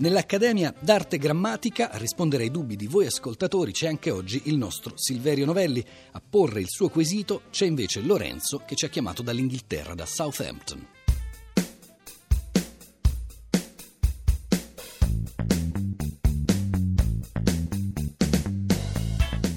Nell'Accademia 0.00 0.72
d'Arte 0.78 1.18
Grammatica 1.18 1.90
a 1.90 1.98
rispondere 1.98 2.44
ai 2.44 2.52
dubbi 2.52 2.76
di 2.76 2.86
voi 2.86 3.06
ascoltatori 3.06 3.72
c'è 3.72 3.88
anche 3.88 4.12
oggi 4.12 4.42
il 4.44 4.56
nostro 4.56 4.96
Silverio 4.96 5.44
Novelli. 5.44 5.84
A 6.12 6.20
porre 6.20 6.60
il 6.60 6.68
suo 6.68 6.88
quesito 6.88 7.42
c'è 7.50 7.66
invece 7.66 8.02
Lorenzo 8.02 8.62
che 8.64 8.76
ci 8.76 8.84
ha 8.84 8.88
chiamato 8.88 9.22
dall'Inghilterra, 9.22 9.96
da 9.96 10.06
Southampton. 10.06 10.86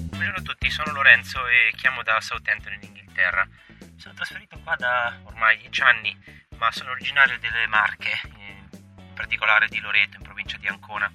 Buongiorno 0.08 0.38
a 0.38 0.42
tutti, 0.42 0.70
sono 0.70 0.92
Lorenzo 0.92 1.38
e 1.46 1.72
chiamo 1.76 2.02
da 2.02 2.20
Southampton 2.20 2.72
in 2.72 2.82
Inghilterra. 2.82 3.46
Sono 3.94 4.14
trasferito 4.14 4.58
qua 4.64 4.74
da 4.74 5.20
ormai 5.22 5.56
dieci 5.58 5.82
anni, 5.82 6.18
ma 6.56 6.72
sono 6.72 6.90
originario 6.90 7.38
delle 7.38 7.68
Marche 7.68 8.10
in 8.24 9.18
particolare 9.18 9.68
di 9.68 9.78
Loreto, 9.78 10.16
in 10.16 10.22
provincia 10.52 10.58
di 10.58 10.66
Ancona. 10.66 11.12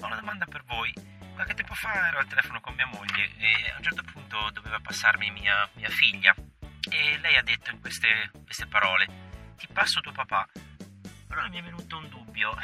Ho 0.00 0.06
una 0.06 0.16
domanda 0.16 0.46
per 0.46 0.64
voi. 0.64 0.92
Qualche 1.34 1.54
tempo 1.54 1.74
fa 1.74 2.08
ero 2.08 2.18
al 2.18 2.26
telefono 2.26 2.60
con 2.60 2.74
mia 2.74 2.86
moglie 2.86 3.30
e 3.38 3.70
a 3.72 3.76
un 3.76 3.82
certo 3.82 4.02
punto 4.02 4.50
doveva 4.52 4.78
passarmi 4.80 5.30
mia, 5.30 5.68
mia 5.74 5.88
figlia 5.88 6.34
e 6.90 7.18
lei 7.20 7.36
ha 7.36 7.42
detto 7.42 7.70
in 7.70 7.80
queste, 7.80 8.30
queste 8.44 8.66
parole 8.66 9.06
ti 9.56 9.66
passo 9.72 10.00
tuo 10.00 10.12
papà. 10.12 10.46
Allora 11.28 11.48
mi 11.48 11.58
è 11.58 11.62
venuto 11.62 11.96
un 11.96 12.08
dubbio. 12.08 12.54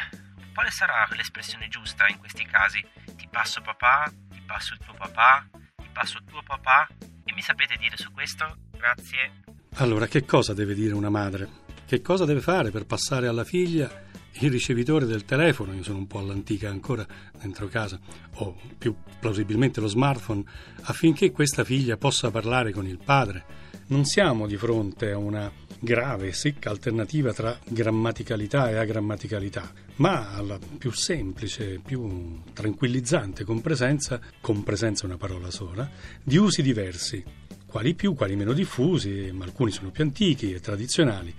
Quale 0.53 0.71
sarà 0.71 1.09
l'espressione 1.15 1.69
giusta 1.69 2.09
in 2.09 2.19
questi 2.19 2.45
casi? 2.45 2.85
Ti 3.17 3.29
passo 3.31 3.61
papà, 3.61 4.11
ti 4.31 4.43
passo 4.45 4.75
il 4.75 4.81
tuo 4.81 4.95
papà, 4.95 5.47
ti 5.77 5.89
passo 5.93 6.23
tuo 6.25 6.43
papà? 6.43 6.89
Che 7.25 7.33
mi 7.33 7.43
sapete 7.43 7.77
dire 7.77 7.97
su 7.97 8.11
questo? 8.13 8.57
Grazie. 8.73 9.45
Allora, 9.77 10.07
che 10.07 10.25
cosa 10.25 10.55
deve 10.55 10.75
dire 10.75 10.95
una 10.95 11.11
madre? 11.11 11.67
Che 11.87 12.03
cosa 12.03 12.25
deve 12.25 12.41
fare 12.41 12.71
per 12.71 12.85
passare 12.85 13.29
alla 13.29 13.45
figlia 13.45 14.07
il 14.41 14.51
ricevitore 14.51 15.07
del 15.07 15.25
telefono, 15.25 15.75
io 15.75 15.83
sono 15.83 15.99
un 15.99 16.07
po' 16.07 16.19
all'antica 16.19 16.71
ancora 16.71 17.07
dentro 17.41 17.67
casa, 17.67 17.99
o 18.35 18.57
più 18.77 18.95
plausibilmente 19.19 19.81
lo 19.81 19.89
smartphone, 19.89 20.45
affinché 20.83 21.31
questa 21.33 21.65
figlia 21.65 21.97
possa 21.97 22.31
parlare 22.31 22.73
con 22.73 22.87
il 22.87 22.99
padre. 23.05 23.45
Non 23.89 24.05
siamo 24.05 24.47
di 24.47 24.57
fronte 24.57 25.11
a 25.11 25.17
una 25.17 25.51
grave 25.81 26.33
secca 26.33 26.71
alternativa 26.71 27.33
tra 27.33 27.59
grammaticalità 27.67 28.69
e 28.71 28.77
agrammaticalità, 28.77 29.73
ma 29.97 30.35
alla 30.35 30.59
più 30.79 30.91
semplice, 30.93 31.81
più 31.85 32.43
tranquillizzante 32.53 33.45
compresenza, 33.45 34.21
compresenza 34.41 35.07
una 35.07 35.17
parola 35.17 35.51
sola, 35.51 35.89
di 36.23 36.37
usi 36.37 36.63
diversi, 36.63 37.25
quali 37.67 37.95
più, 37.95 38.15
quali 38.15 38.37
meno 38.37 38.53
diffusi, 38.53 39.31
ma 39.33 39.45
alcuni 39.45 39.71
sono 39.71 39.91
più 39.91 40.05
antichi 40.05 40.53
e 40.53 40.61
tradizionali, 40.61 41.35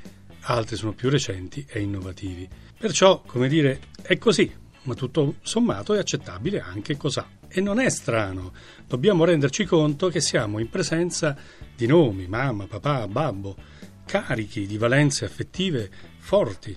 altri 0.49 0.75
sono 0.75 0.93
più 0.93 1.09
recenti 1.09 1.65
e 1.67 1.79
innovativi. 1.79 2.47
Perciò, 2.77 3.21
come 3.25 3.47
dire, 3.47 3.79
è 4.01 4.17
così, 4.17 4.51
ma 4.83 4.93
tutto 4.95 5.35
sommato 5.41 5.93
è 5.93 5.99
accettabile 5.99 6.59
anche 6.59 6.97
così. 6.97 7.21
E 7.47 7.61
non 7.61 7.79
è 7.79 7.89
strano, 7.89 8.53
dobbiamo 8.87 9.25
renderci 9.25 9.65
conto 9.65 10.09
che 10.09 10.21
siamo 10.21 10.59
in 10.59 10.69
presenza 10.69 11.35
di 11.75 11.87
nomi, 11.87 12.27
mamma, 12.27 12.67
papà, 12.67 13.07
babbo, 13.07 13.55
carichi 14.05 14.67
di 14.67 14.77
valenze 14.77 15.25
affettive 15.25 15.89
forti 16.19 16.75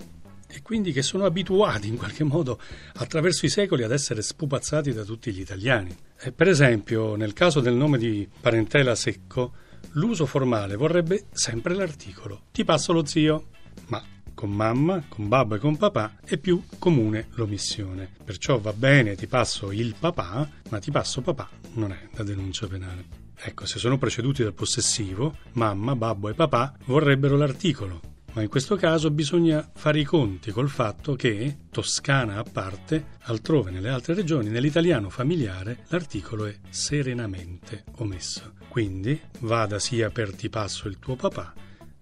e 0.54 0.60
quindi 0.60 0.92
che 0.92 1.02
sono 1.02 1.24
abituati 1.24 1.88
in 1.88 1.96
qualche 1.96 2.24
modo 2.24 2.60
attraverso 2.94 3.46
i 3.46 3.48
secoli 3.48 3.84
ad 3.84 3.92
essere 3.92 4.20
spupazzati 4.20 4.92
da 4.92 5.02
tutti 5.02 5.32
gli 5.32 5.40
italiani. 5.40 5.96
E 6.18 6.30
per 6.32 6.48
esempio, 6.48 7.16
nel 7.16 7.32
caso 7.32 7.60
del 7.60 7.74
nome 7.74 7.96
di 7.96 8.28
parentela 8.40 8.94
secco, 8.94 9.52
l'uso 9.92 10.26
formale 10.26 10.76
vorrebbe 10.76 11.24
sempre 11.32 11.74
l'articolo. 11.74 12.42
Ti 12.52 12.64
passo 12.64 12.92
lo 12.92 13.04
zio, 13.06 13.48
ma 13.88 14.02
con 14.34 14.50
mamma, 14.50 15.04
con 15.08 15.28
babbo 15.28 15.54
e 15.54 15.58
con 15.58 15.76
papà 15.76 16.16
è 16.24 16.36
più 16.36 16.62
comune 16.78 17.28
l'omissione. 17.34 18.10
Perciò 18.24 18.58
va 18.58 18.72
bene, 18.72 19.14
ti 19.14 19.26
passo 19.26 19.72
il 19.72 19.94
papà, 19.98 20.48
ma 20.70 20.78
ti 20.78 20.90
passo 20.90 21.20
papà 21.20 21.48
non 21.74 21.92
è 21.92 22.08
da 22.14 22.22
denuncia 22.22 22.66
penale. 22.66 23.20
Ecco, 23.36 23.66
se 23.66 23.78
sono 23.78 23.98
preceduti 23.98 24.42
dal 24.42 24.54
possessivo, 24.54 25.36
mamma, 25.52 25.96
babbo 25.96 26.28
e 26.28 26.34
papà 26.34 26.76
vorrebbero 26.84 27.36
l'articolo, 27.36 28.00
ma 28.34 28.42
in 28.42 28.48
questo 28.48 28.76
caso 28.76 29.10
bisogna 29.10 29.68
fare 29.74 29.98
i 30.00 30.04
conti 30.04 30.52
col 30.52 30.68
fatto 30.68 31.14
che, 31.14 31.58
Toscana 31.70 32.38
a 32.38 32.44
parte, 32.44 33.18
altrove 33.22 33.70
nelle 33.70 33.88
altre 33.88 34.14
regioni, 34.14 34.48
nell'italiano 34.48 35.10
familiare, 35.10 35.84
l'articolo 35.88 36.46
è 36.46 36.56
serenamente 36.70 37.84
omesso. 37.96 38.52
Quindi 38.68 39.20
vada 39.40 39.78
sia 39.78 40.10
per 40.10 40.34
ti 40.34 40.48
passo 40.48 40.88
il 40.88 40.98
tuo 40.98 41.16
papà, 41.16 41.52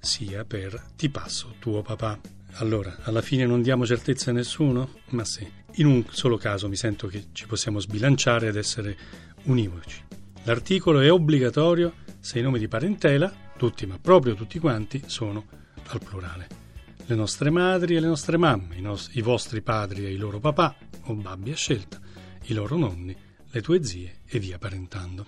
sia 0.01 0.45
per 0.45 0.83
ti 0.97 1.11
passo 1.11 1.55
tuo 1.59 1.83
papà. 1.83 2.19
Allora, 2.55 2.97
alla 3.03 3.23
fine 3.23 3.47
non 3.47 3.63
diamo 3.63 3.87
certezza 3.87 4.31
a 4.31 4.33
nessuno? 4.33 4.95
Ma 5.11 5.25
sì, 5.25 5.49
in 5.75 5.87
un 5.87 6.05
solo 6.11 6.37
caso 6.37 6.69
mi 6.69 6.77
sento 6.77 7.07
che 7.07 7.27
ci 7.33 7.47
possiamo 7.47 7.79
sbilanciare 7.79 8.49
ed 8.49 8.57
essere 8.57 8.97
univoci. 9.45 10.03
L'articolo 10.45 11.01
è 11.01 11.13
obbligatorio 11.13 11.95
se 12.19 12.39
i 12.39 12.43
nomi 12.43 12.59
di 12.59 12.69
parentela, 12.69 13.33
tutti 13.57 13.87
ma 13.87 13.99
proprio 14.01 14.35
tutti 14.35 14.59
quanti, 14.59 15.03
sono 15.07 15.47
al 15.89 16.01
plurale. 16.03 16.49
Le 17.07 17.15
nostre 17.15 17.51
madri 17.51 17.97
e 17.97 18.01
le 18.01 18.07
nostre 18.07 18.37
mamme, 18.37 18.77
i, 18.77 18.81
nos- 18.81 19.11
i 19.13 19.21
vostri 19.21 19.63
padri 19.63 20.05
e 20.07 20.13
i 20.13 20.17
loro 20.17 20.39
papà 20.39 20.77
o 21.05 21.15
babbi 21.15 21.51
a 21.51 21.57
scelta, 21.57 22.01
i 22.45 22.53
loro 22.53 22.77
nonni, 22.77 23.17
le 23.51 23.61
tue 23.63 23.83
zie 23.85 24.21
e 24.27 24.39
via 24.39 24.59
parentando. 24.59 25.27